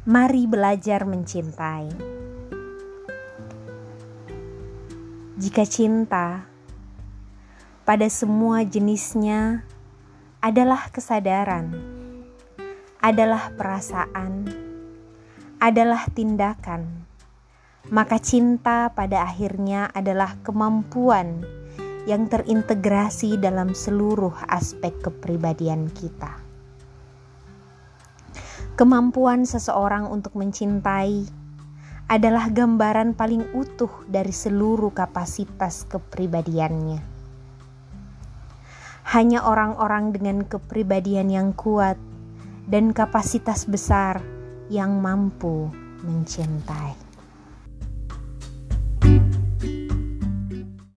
Mari 0.00 0.48
belajar 0.48 1.04
mencintai. 1.04 1.92
Jika 5.36 5.68
cinta 5.68 6.48
pada 7.84 8.08
semua 8.08 8.64
jenisnya 8.64 9.60
adalah 10.40 10.88
kesadaran, 10.88 11.76
adalah 12.96 13.52
perasaan, 13.52 14.48
adalah 15.60 16.08
tindakan, 16.16 17.04
maka 17.92 18.16
cinta 18.16 18.96
pada 18.96 19.28
akhirnya 19.28 19.92
adalah 19.92 20.40
kemampuan 20.40 21.44
yang 22.08 22.24
terintegrasi 22.24 23.36
dalam 23.36 23.76
seluruh 23.76 24.32
aspek 24.48 24.96
kepribadian 25.04 25.92
kita. 25.92 26.49
Kemampuan 28.80 29.44
seseorang 29.44 30.08
untuk 30.08 30.40
mencintai 30.40 31.28
adalah 32.08 32.48
gambaran 32.48 33.12
paling 33.12 33.52
utuh 33.52 33.92
dari 34.08 34.32
seluruh 34.32 34.88
kapasitas 34.96 35.84
kepribadiannya. 35.84 37.04
Hanya 39.04 39.44
orang-orang 39.44 40.16
dengan 40.16 40.48
kepribadian 40.48 41.28
yang 41.28 41.52
kuat 41.52 42.00
dan 42.72 42.96
kapasitas 42.96 43.68
besar 43.68 44.24
yang 44.72 44.96
mampu 44.96 45.68
mencintai. 46.00 47.09